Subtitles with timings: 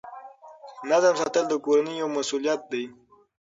[0.89, 2.81] نظم ساتل د کورنۍ یوه مسؤلیت ده.